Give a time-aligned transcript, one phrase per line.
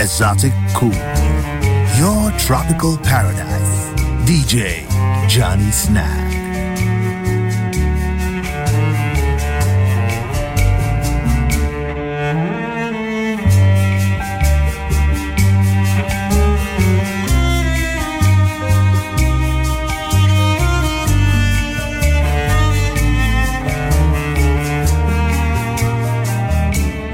[0.00, 0.94] Exotic Cool,
[1.98, 3.92] your tropical paradise.
[4.24, 4.86] DJ
[5.28, 6.30] Johnny Snack.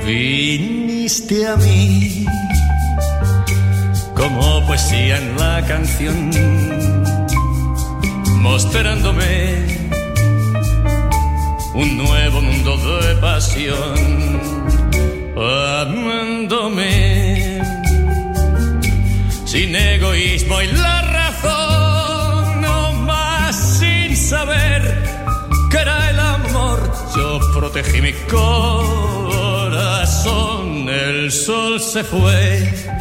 [0.05, 2.16] Viniste a mí
[4.17, 6.31] como poesía en la canción,
[8.41, 9.67] mostrándome
[11.75, 14.41] un nuevo mundo de pasión,
[15.37, 16.97] amándome
[19.45, 24.83] sin egoísmo y la razón, no más sin saber
[25.71, 29.89] que era el amor, yo protegí mi corazón,
[30.89, 32.96] el sol se fue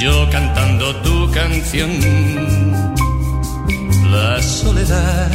[0.00, 1.90] yo cantando tu canción,
[4.12, 5.30] la soledad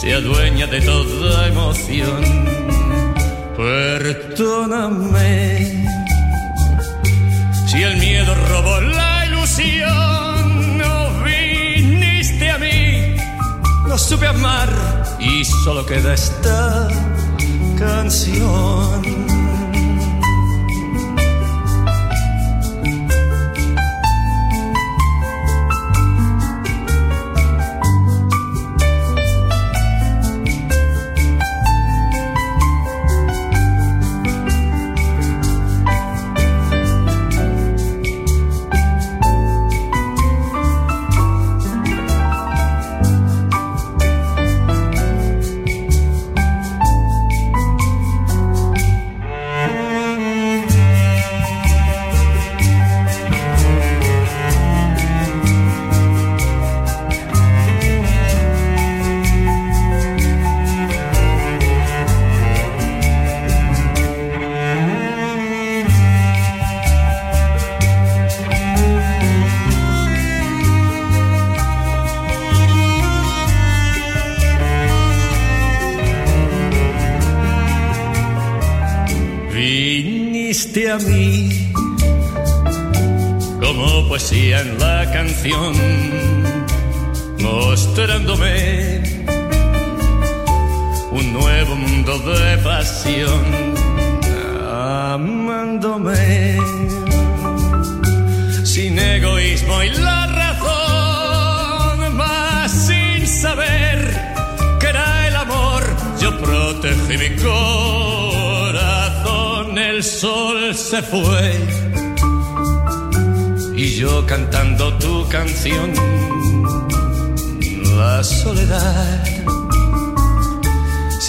[0.00, 2.20] se adueña de toda emoción,
[3.56, 5.18] perdóname
[7.66, 13.16] si el miedo robó la ilusión, no viniste a mí,
[13.86, 14.68] no supe amar
[15.20, 16.88] y solo queda esta
[17.78, 19.07] canción.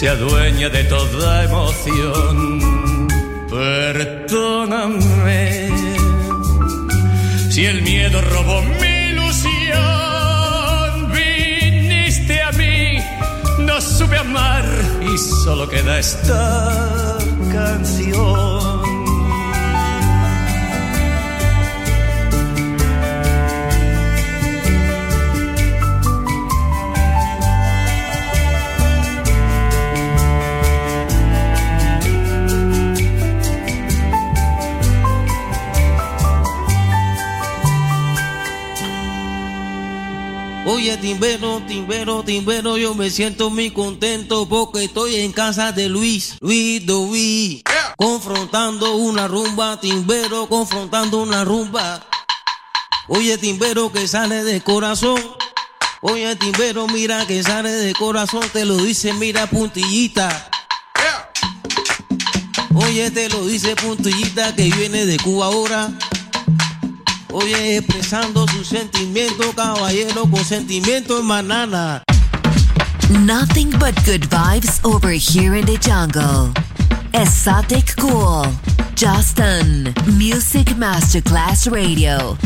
[0.00, 2.68] Se adueña de toda emoción.
[3.50, 4.98] Perdóname
[7.50, 9.76] si el miedo robó mi ilusión,
[11.12, 12.98] viniste a mí,
[13.58, 14.64] no supe amar
[15.02, 17.18] y solo queda esta
[17.52, 18.59] canción.
[40.80, 46.36] Oye, timbero, timbero, timbero, yo me siento muy contento porque estoy en casa de Luis,
[46.40, 47.62] Luis Dovi,
[47.98, 52.08] confrontando una rumba, timbero, confrontando una rumba.
[53.08, 55.20] Oye, timbero que sale de corazón.
[56.00, 60.48] Oye, timbero, mira que sale de corazón, te lo dice, mira, puntillita.
[62.74, 65.92] Oye, te lo dice puntillita que viene de Cuba ahora.
[67.32, 72.02] Oye, expresando su sentimiento, caballero, con sentimiento en.
[73.10, 76.52] Nothing but good vibes over here in the jungle.
[77.14, 78.46] Exotic Cool.
[78.94, 79.94] Justin.
[80.18, 82.36] Music Masterclass Radio.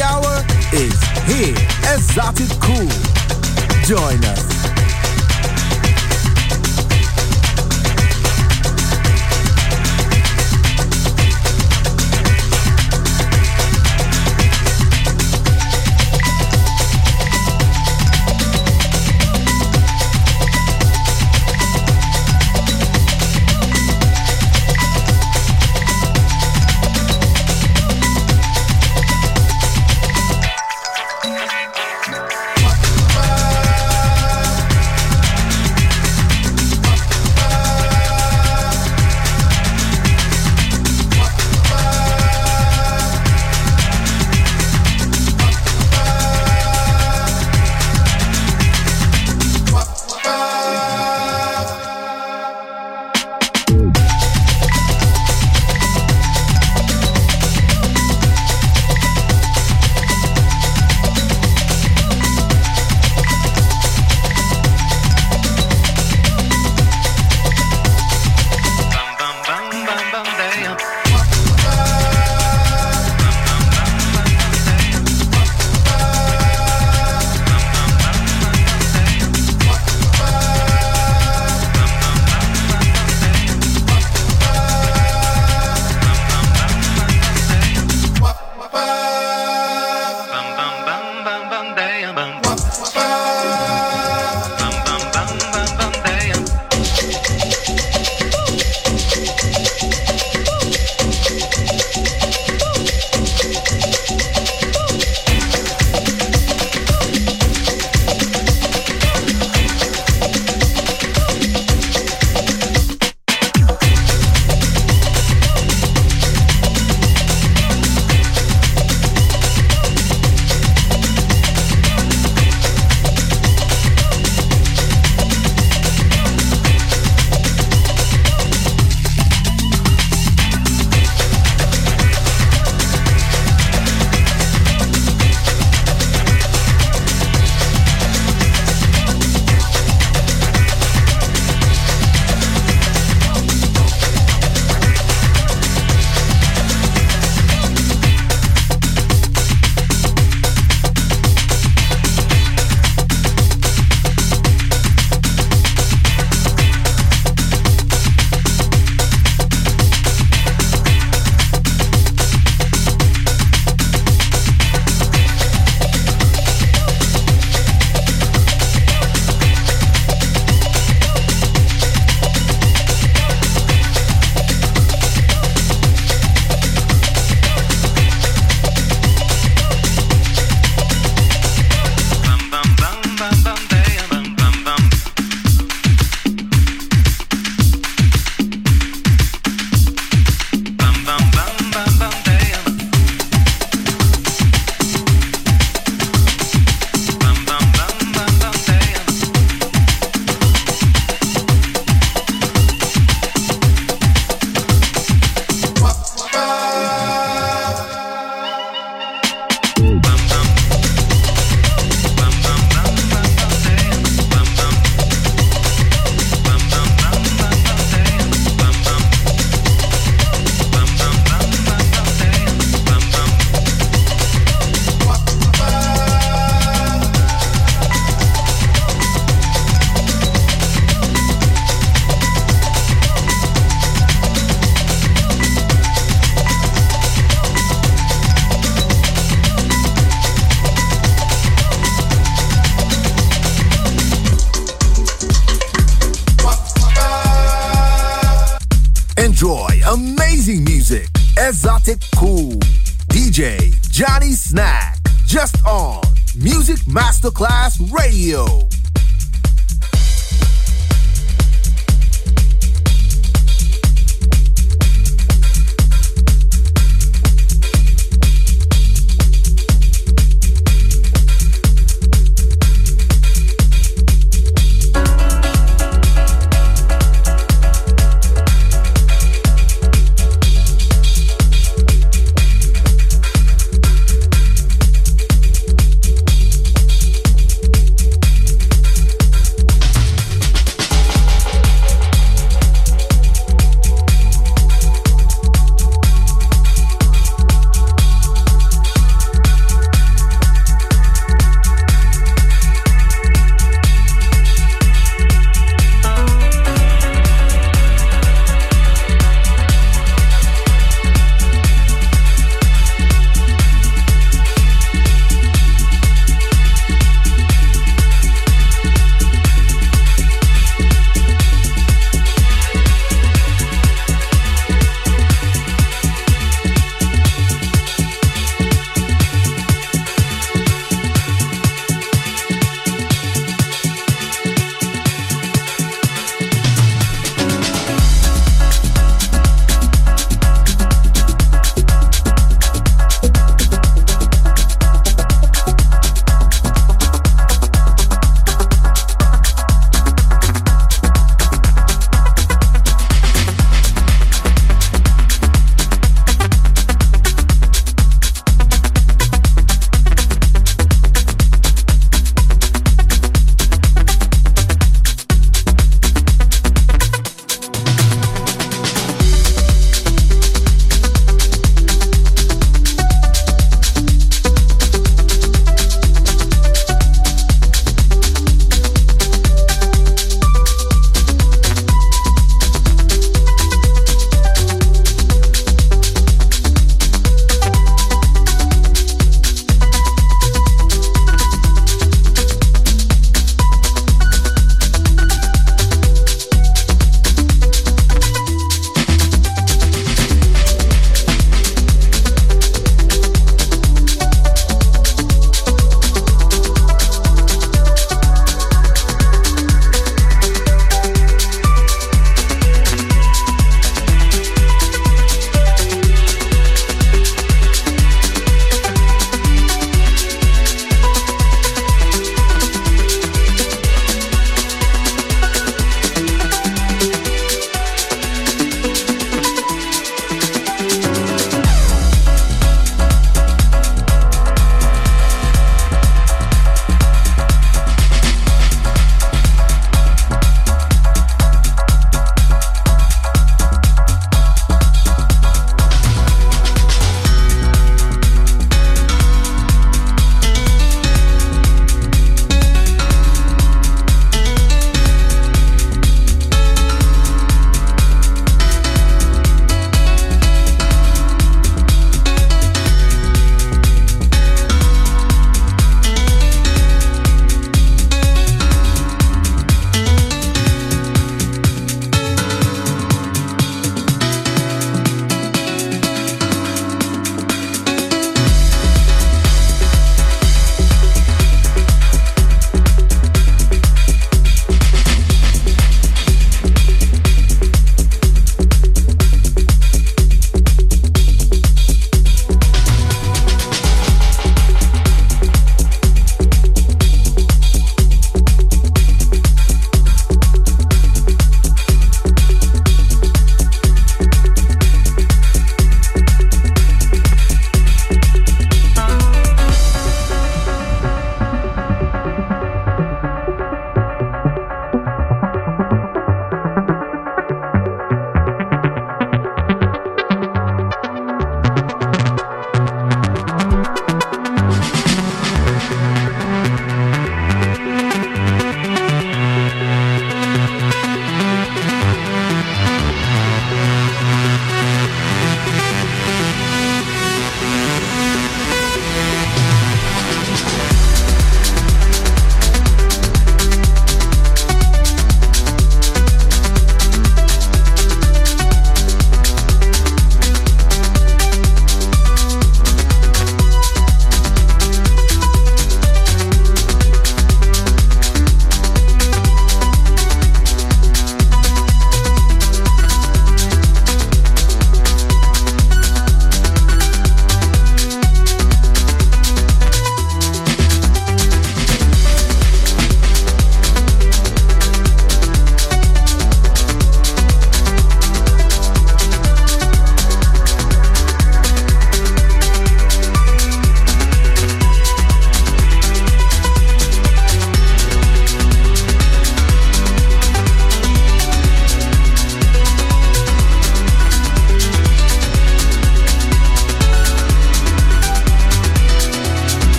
[0.00, 0.94] Hour is
[1.26, 1.54] here.
[1.94, 2.88] Exotic Cool.
[3.84, 4.57] Join us.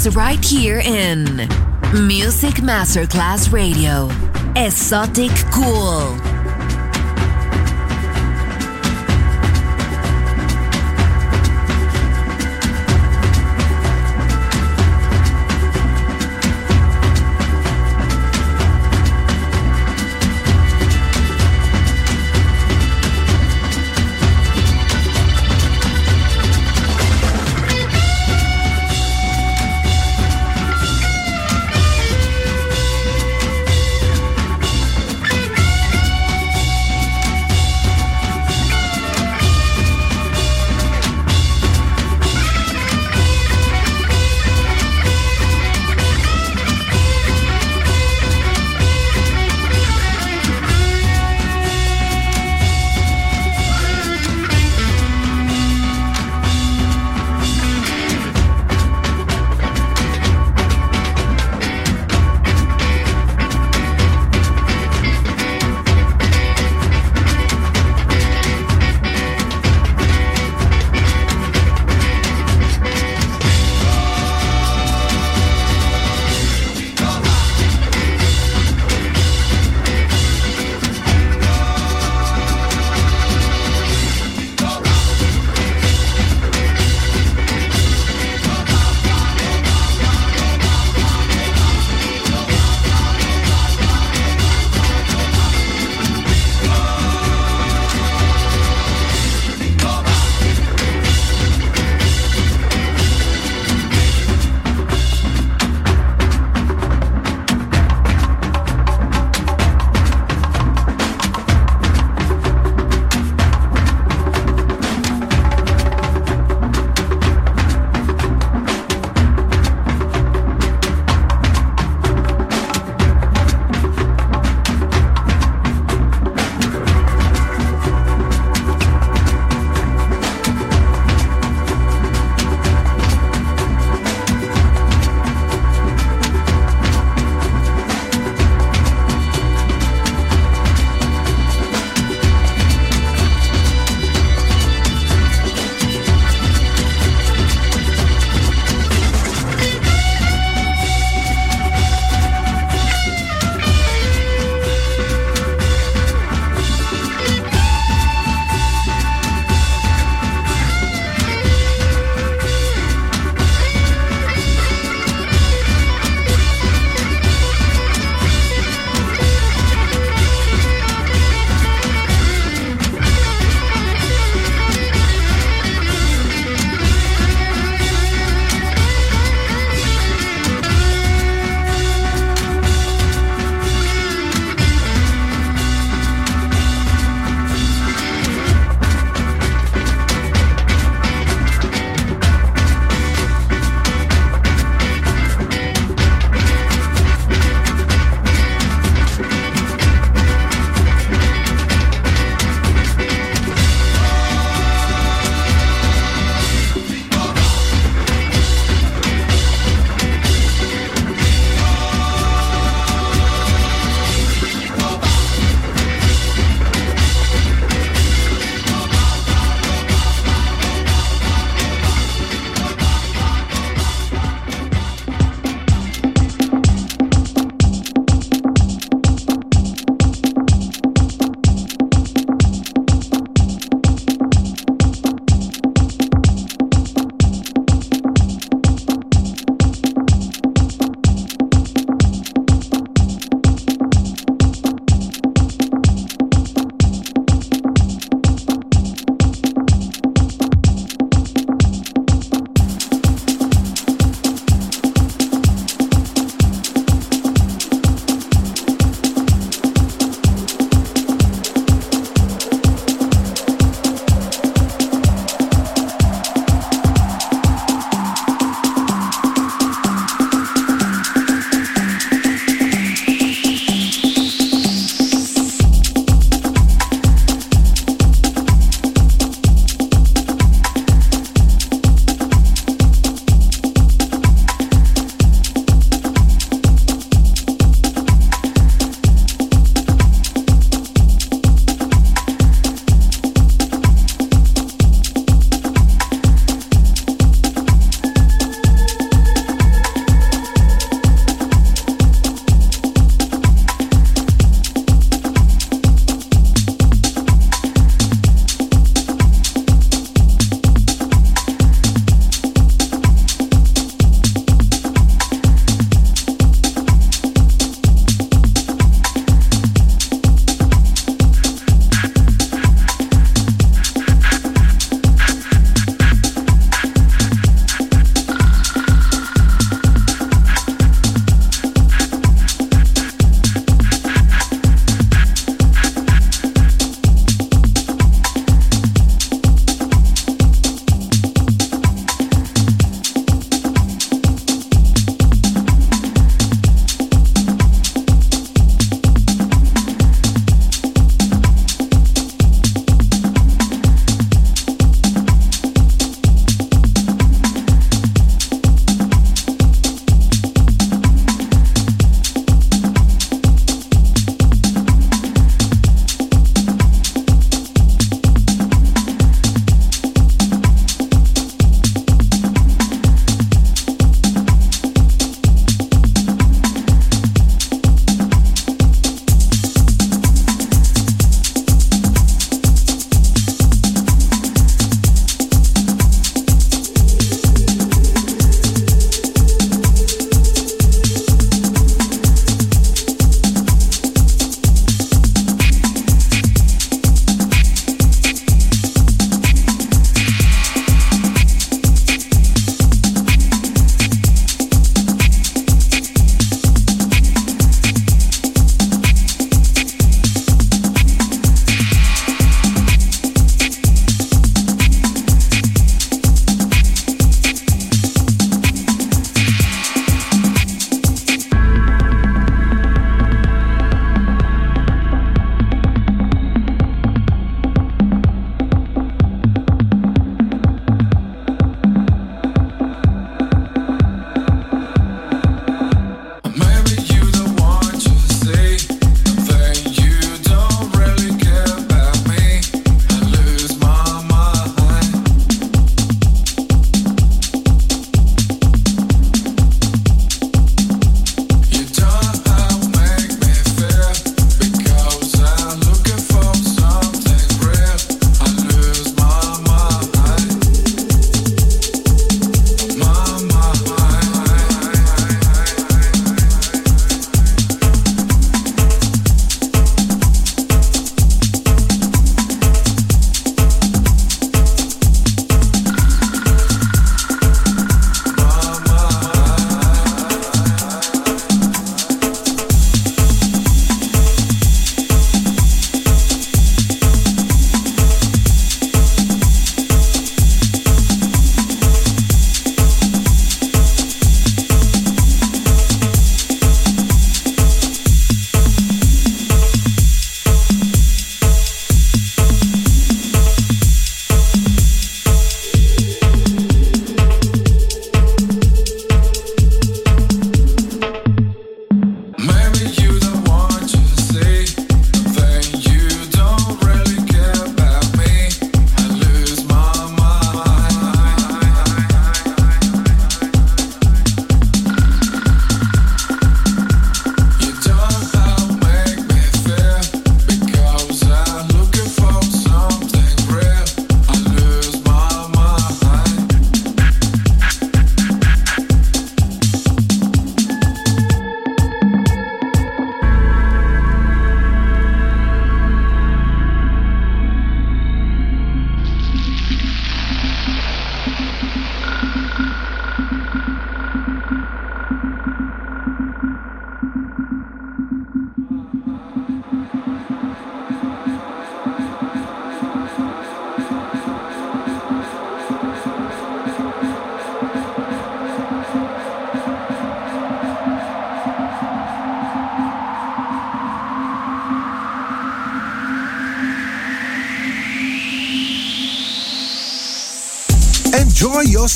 [0.00, 1.36] Paradise right here in
[2.06, 4.08] Music Masterclass Radio.
[4.56, 6.29] Exotic Cool.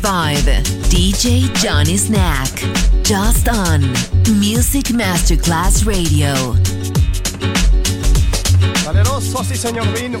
[0.00, 0.62] Vibe.
[0.88, 2.50] DJ Johnny Snack.
[3.02, 3.80] Just on
[4.38, 6.56] Music Masterclass Radio.
[8.82, 10.20] Saleroso, sí, señor vino.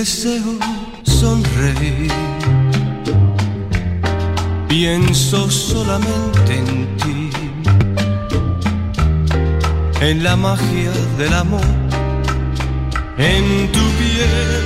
[0.00, 0.58] Deseo
[1.04, 2.12] sonreír,
[4.68, 7.30] pienso solamente en ti,
[10.02, 11.70] en la magia del amor,
[13.16, 14.64] en tu piel,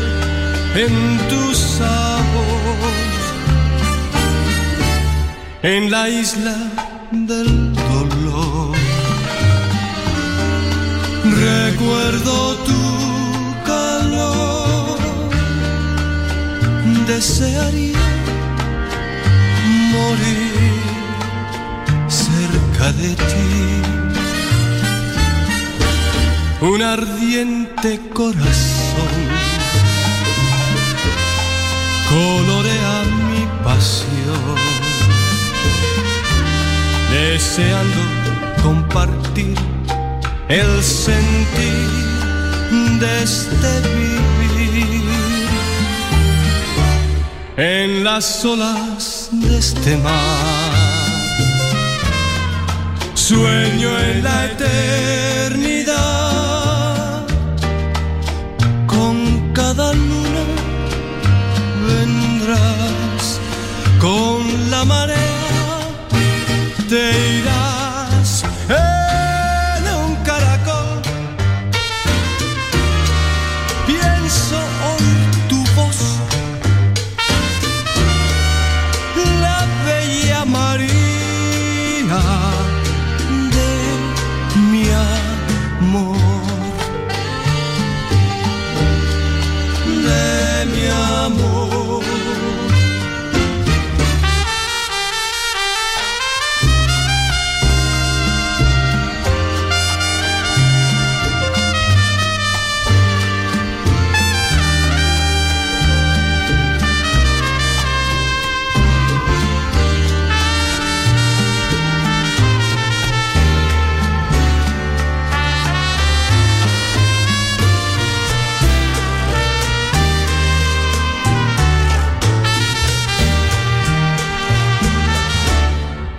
[0.84, 0.94] en
[1.30, 2.90] tu sabor,
[5.62, 6.56] en la isla
[7.12, 7.69] del
[17.40, 17.98] desearía
[19.92, 20.80] morir
[22.08, 23.82] cerca de ti.
[26.60, 29.14] Un ardiente corazón
[32.10, 34.58] colorea mi pasión,
[37.10, 38.02] deseando
[38.62, 39.56] compartir
[40.48, 41.88] el sentir
[43.00, 43.90] de este
[47.60, 50.72] en las olas de este mar.
[53.12, 55.96] Sueño en la eternidad,
[58.86, 60.44] con cada luna
[61.86, 63.38] vendrás,
[64.00, 65.80] con la marea
[66.88, 67.59] te irás.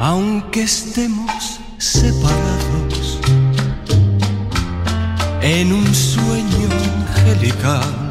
[0.03, 3.19] Aunque estemos separados
[5.43, 6.69] en un sueño
[7.07, 8.09] angelical,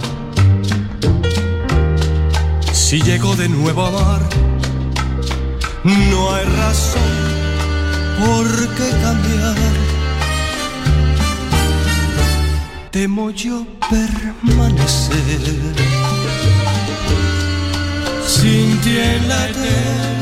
[2.72, 4.22] si llego de nuevo a amar,
[5.82, 7.02] no hay razón
[8.24, 9.56] por qué cambiar.
[12.92, 15.40] Temo yo permanecer
[18.28, 20.19] sin ti en la eternidad.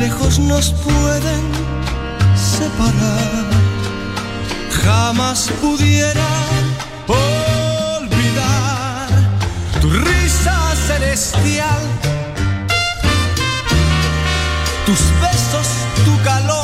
[0.00, 1.42] Lejos nos pueden
[2.34, 3.44] separar,
[4.84, 6.28] jamás pudiera
[7.06, 9.08] olvidar
[9.80, 11.82] tu risa celestial,
[14.84, 15.68] tus besos,
[16.04, 16.63] tu calor.